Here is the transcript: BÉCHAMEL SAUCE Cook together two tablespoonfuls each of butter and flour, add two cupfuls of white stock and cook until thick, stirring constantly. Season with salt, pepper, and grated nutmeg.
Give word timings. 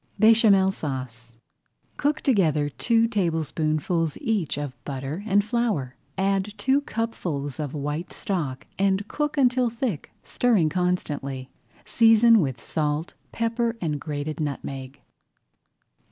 BÉCHAMEL 0.19 0.71
SAUCE 0.71 1.37
Cook 1.97 2.21
together 2.21 2.69
two 2.69 3.07
tablespoonfuls 3.07 4.17
each 4.19 4.57
of 4.57 4.75
butter 4.83 5.23
and 5.27 5.45
flour, 5.45 5.95
add 6.17 6.55
two 6.57 6.81
cupfuls 6.81 7.59
of 7.59 7.75
white 7.75 8.11
stock 8.11 8.65
and 8.79 9.07
cook 9.07 9.37
until 9.37 9.69
thick, 9.69 10.09
stirring 10.23 10.69
constantly. 10.69 11.51
Season 11.85 12.39
with 12.39 12.59
salt, 12.59 13.13
pepper, 13.31 13.77
and 13.79 14.01
grated 14.01 14.39
nutmeg. 14.41 15.01